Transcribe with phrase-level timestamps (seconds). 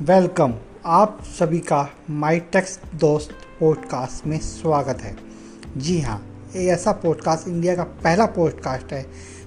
[0.00, 0.54] Welcome.
[0.86, 1.78] आप सभी का
[2.10, 5.14] माई टेक्स दोस्त पॉडकास्ट में स्वागत है।
[5.76, 6.16] जी हाँ
[6.56, 9.04] ये ऐसा पॉडकास्ट इंडिया का पहला पॉडकास्ट है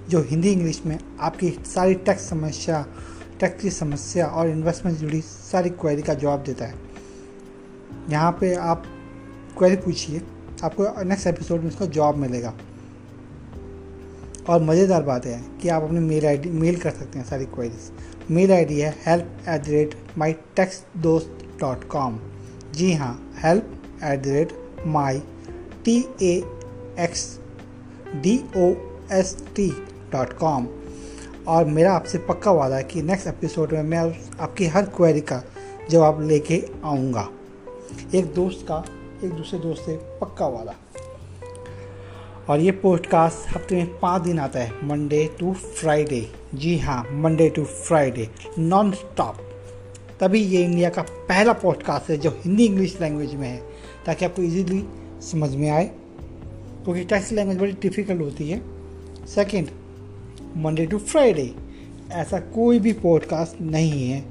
[0.08, 2.84] जो हिंदी इंग्लिश में आपकी सारी टैक्स समस्या,
[3.40, 6.74] टैक्स की समस्या और इन्वेस्टमेंट से जुड़ी सारी क्वेरी का जवाब देता है।
[8.10, 8.84] यहाँ पे आप
[9.58, 10.22] क्वेरी पूछिए,
[10.64, 12.54] आपको नेक्स्ट एपिसोड में उसका जवाब मिलेगा।
[14.48, 17.90] और मज़ेदार बात है कि आप अपनी मेल आईडी मेल कर सकते हैं सारी क्वेरीज
[18.30, 22.18] मेल आईडी है help at the rate my tax dost dot com
[22.74, 23.72] जी हाँ help
[24.04, 24.52] at the rate
[24.86, 25.22] my
[25.84, 26.32] T A
[27.00, 27.40] X
[28.14, 28.72] D O
[29.12, 29.68] S T
[30.12, 30.66] dot com
[31.48, 33.98] और मेरा आपसे पक्का वादा है कि नेक्स्ट एपिसोड में मैं
[34.40, 35.42] आपकी हर क्वेरी का
[35.90, 37.28] जवाब लेके आऊँगा।
[38.14, 38.84] एक दोस्त का,
[39.24, 40.74] एक दूसरे दोस्त से पक्का वादा।
[42.48, 46.20] और ये पॉडकास्ट हफ़्ते में पाँच दिन आता है मंडे टू फ्राइडे
[46.54, 48.28] जी हाँ Monday to Friday
[48.58, 49.36] non stop
[50.20, 53.62] तभी ये इंडिया का पहला पॉडकास्ट है जो हिंदी इंग्लिश लैंग्वेज में है,
[54.06, 54.84] ताकि आपको इजीली
[55.30, 55.84] समझ में आए,
[56.84, 58.60] क्योंकि टेक्स्ट लैंग्वेज बड़ी डिफ़िकल्ट होती है।
[59.26, 59.68] सेकंड
[60.56, 61.54] मंडे टू फ्राइडे
[62.12, 64.24] ऐसा कोई भी पॉडकास्ट नहीं है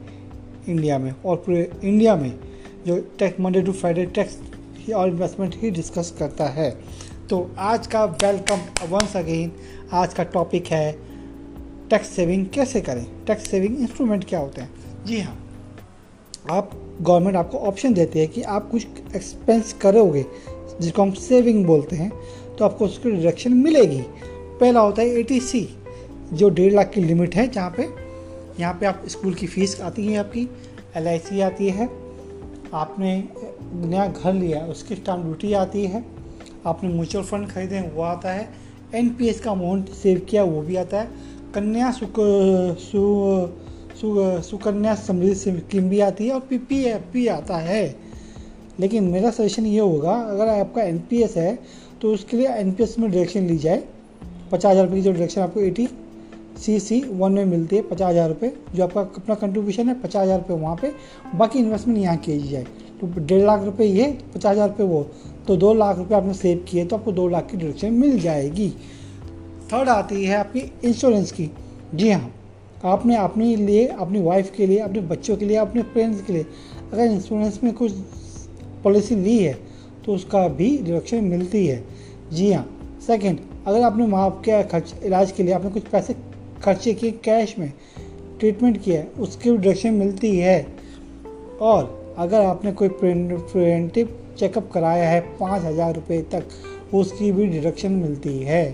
[0.69, 2.39] इंडिया में और पूरे इंडिया में
[2.87, 6.71] जो tax Monday to Friday text और इन्वेस्टमेंट ही डिस्कस करता है।
[7.29, 9.51] तो आज का वेलकम वंस अगेन
[9.93, 10.91] आज का टॉपिक है
[11.89, 13.05] टैक्स सेविंग कैसे करें?
[13.25, 14.69] टैक्स सेविंग इंस्ट्रूमेंट क्या होते हैं?
[15.05, 15.37] जी हाँ
[16.51, 16.71] आप
[17.01, 20.25] गवर्नमेंट आपको ऑप्शन देती है कि आप कुछ एक्सपेंस करोगे,
[20.81, 22.11] जिसको हम सेविंग बोलते हैं
[22.57, 24.01] तो आपको उसकी डिडक्शन मिलेगी।
[24.59, 25.67] पहला होता है ए
[26.33, 27.87] जो डेढ़ लाख की लिमिट है जहाँ पे,
[28.59, 30.47] यहाँ पे आप स्कूल की फ़ीस आती है आपकी
[30.97, 31.89] LIC आती है,
[32.73, 33.23] आपने
[33.73, 36.12] नया घर लिया, उसकी स्टाम्प ड्यूटी आती है
[36.65, 38.47] आपने म्यूचुअल फंड खरीदे हैं वो आता है।
[38.95, 41.07] एनपीएस का अमाउंट सेव किया वो भी आता है।
[41.55, 42.15] कन्या सुक
[42.81, 43.01] सु,
[43.95, 47.83] सु, सुकन्या समृद्धि स्कीम भी आती है और पी पी एफ़ भी आता है।
[48.79, 51.57] लेकिन मेरा सजेशन ये होगा अगर आपका एन पी एस है
[52.01, 53.83] तो उसके लिए एन पी एस में डायरेक्शन ली जाए।
[54.51, 55.87] पचास हज़ार रुपये की जो डायरेक्शन आपको एटी
[56.55, 60.23] सी सी वन में मिलती है पचास हज़ार रुपये जो आपका अपना कंट्रीब्यूशन है पचास
[60.23, 60.91] हज़ार रुपये वहाँ पे।
[61.35, 62.63] बाकी इन्वेस्टमेंट यहाँ की जाए।
[63.01, 64.05] तो डेढ़ लाख रुपये ये
[64.35, 65.01] पचास हज़ार रुपये वो।
[65.47, 68.69] तो दो लाख रुपये आपने सेव किए तो आपको दो लाख की डिडक्शन मिल जाएगी।
[69.73, 71.49] थर्ड आती है आपकी इंश्योरेंस की।
[71.95, 72.33] जी हाँ
[72.85, 76.45] आपने अपने लिए, अपनी वाइफ के लिए, अपने बच्चों के लिए, अपने पेरेंट्स के लिए
[76.93, 77.91] अगर इंश्योरेंस में कुछ
[78.83, 79.53] पॉलिसी ली है
[80.05, 81.83] तो उसका भी डिडक्शन मिलती है।
[82.33, 82.69] जी हाँ
[83.07, 86.15] सेकंड अगर आपने माँ के खर्च, इलाज के लिए आपने कुछ पैसे
[86.63, 87.71] खर्चे किए कैश में
[88.39, 90.61] ट्रीटमेंट किया उसकी भी डिडक्शन मिलती है।
[91.61, 94.09] और अगर आपने कोई प्रिवेंटिव
[94.39, 96.43] चेकअप कराया है पाँच हज़ार रुपये तक,
[96.93, 98.65] उसकी भी डिडक्शन मिलती है।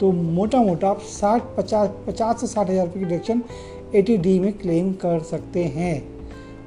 [0.00, 3.42] तो मोटा मोटा आप साठ, पचास पचास से साठ हज़ार रुपये की डिडक्शन
[3.94, 6.02] ए डी में क्लेम कर सकते हैं।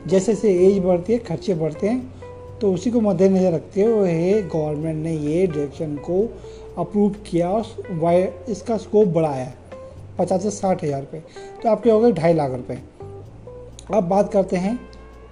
[0.08, 5.04] जैसे जैसे एज बढ़ती है, खर्चे बढ़ते हैं तो उसी को मद्देनज़र रखते हुए गवर्नमेंट
[5.04, 6.22] ने ये डिडक्शन को
[6.78, 9.52] अप्रूव किया और वाई, इसका स्कोप बढ़ाया
[10.20, 11.22] पचास से साठ हज़ार रुपये
[11.64, 12.78] तो आपके हो गए ढाई लाख रुपये
[13.94, 14.78] अब बात करते हैं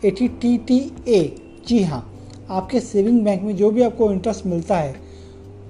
[0.06, 0.78] A T T T
[1.08, 1.22] A
[1.68, 2.00] जी हाँ
[2.50, 4.96] आपके सेविंग बैंक में जो भी आपको इंटरेस्ट मिलता है,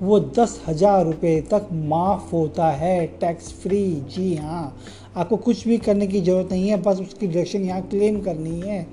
[0.02, 3.84] वो दस हज़ार रुपये तक माफ़ होता है टैक्स फ्री
[4.16, 4.76] जी हाँ।
[5.16, 8.86] आपको कुछ भी करने की ज़रूरत नहीं है, बस उसकी डायरेक्शन यहाँ क्लेम करनी है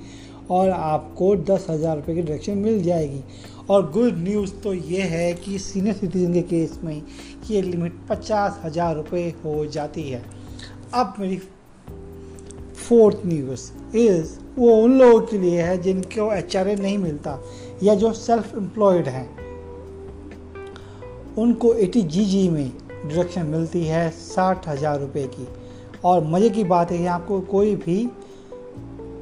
[0.50, 3.22] और आपको दस हज़ार रुपये की डायरेक्शन मिल जाएगी।
[3.70, 7.02] और गुड न्यूज़ तो ये है कि सीनियर सिटीजन के केस में
[7.50, 10.22] ये लिमिट पचास हज़ार रुपये हो जाती है।
[10.94, 11.40] अब मेरी
[12.88, 17.38] फोर्थ न्यूज़ इज़ वो उन लोगों के लिए है जिनको एचआरए नहीं मिलता
[17.82, 19.28] या जो सेल्फ एम्प्लॉयड हैं।
[21.38, 21.86] उनको ए
[22.50, 22.72] में
[23.06, 25.46] डिडक्शन मिलती है साठ हज़ार रुपये की।
[26.04, 28.06] और मज़े की बात है कि आपको कोई भी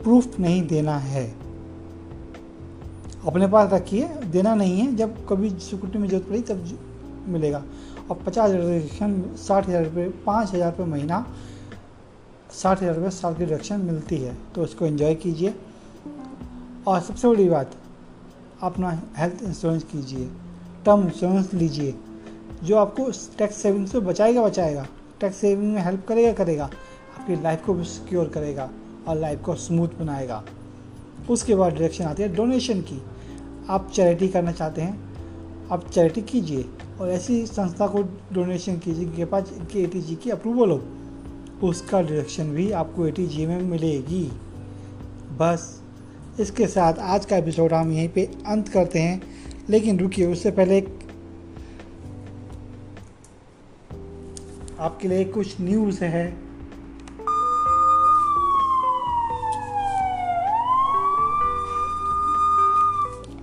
[0.03, 1.25] प्रूफ नहीं देना है।
[3.27, 6.79] अपने पास रखिए, देना नहीं है। जब कभी सिक्योरिटी में ज़रूरत पड़ी तब
[7.29, 7.63] मिलेगा।
[8.11, 11.27] और पचास हज़ार साठ हज़ार रुपये, पाँच हज़ार रुपये महीना
[12.53, 15.55] साठ हज़ार रुपये साल की डिडक्शन मिलती है तो उसको एंजॉय कीजिए।
[16.89, 17.75] और सबसे बड़ी बात,
[18.63, 20.27] अपना हेल्थ इंश्योरेंस कीजिए
[20.87, 21.95] टर्म इंश्योरेंस लीजिए,
[22.65, 24.87] जो आपको टैक्स सेविंग से बचाएगा बचाएगा।
[25.21, 28.69] टैक्स सेविंग में हेल्प करेगा करेगा। आपकी लाइफ को भी सिक्योर करेगा
[29.09, 30.43] और लाइफ को स्मूथ बनाएगा।
[31.31, 33.03] उसके बाद डायरेक्शन आती है डोनेशन की।
[33.71, 36.65] आप चैरिटी करना चाहते हैं, आप चैरिटी कीजिए
[37.01, 38.03] और ऐसी संस्था को
[38.33, 40.81] डोनेशन कीजिए के पास ए की अप्रूवल हो।
[41.63, 44.33] उसका डायरेक्शन भी आपको ए टी जी में मिलेगी।
[45.39, 45.83] बस,
[46.41, 49.23] इसके साथ आज का एपिसोड हम यहीं पे अंत करते हैं।
[49.71, 50.81] लेकिन रुकिए, उससे पहले
[54.81, 56.37] आपके लिए कुछ न्यूज़ है।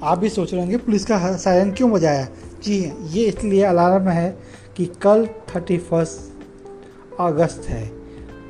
[0.04, 2.28] आप भी सोच रहे होंगे, पुलिस का सायरन क्यों बजाया?
[2.64, 4.40] जी ये इसलिए अलार्म है
[4.78, 6.44] कि कल थर्टी फ़र्स्ट
[7.20, 7.99] अगस्त है।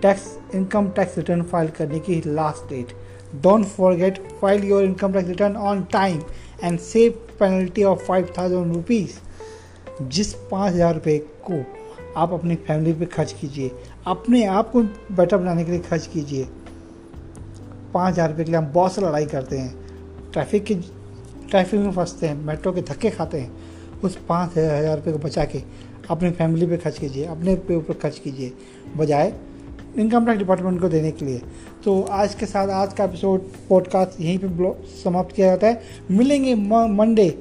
[0.01, 2.93] Tax income tax return file करने की last date
[3.41, 6.21] don't forget file your income tax return on time
[6.63, 9.19] and save penalty of five thousand rupees
[10.01, 11.17] जिस पाँच हज़ार रुपये
[11.49, 11.63] को
[12.17, 13.71] आप अपनी फैमिली पे खर्च कीजिए,
[14.07, 16.47] अपने आप को बेटर बनाने के लिए खर्च कीजिए।
[17.93, 20.75] पाँच हज़ार रुपये के लिए हम बहुत से लड़ाई करते हैं। ट्रैफ़िक के
[21.49, 25.45] ट्रैफ़िक में फंसते हैं मेट्रो के धक्के खाते हैं। उस पाँच हज़ार रुपये को बचा
[25.45, 25.61] के
[26.09, 28.53] अपनी फैमिली पे खर्च कीजिए, अपने पे ऊपर खर्च कीजिए।
[28.97, 29.33] बजाय
[29.97, 31.41] इनकम टैक्स डिपार्टमेंट को देने के लिए।
[31.83, 35.81] तो आज के साथ आज का एपिसोड पॉडकास्ट यहीं पे समाप्त किया जाता है।
[36.11, 37.39] मिलेंगे Monday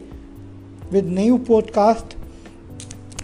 [0.93, 2.17] with new podcast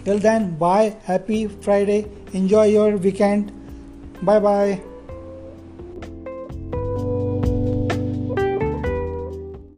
[0.05, 3.45] till then bye happy Friday enjoy your weekend
[4.23, 4.94] bye bye